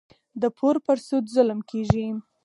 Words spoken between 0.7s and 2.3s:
پر سود ظلم کېږي.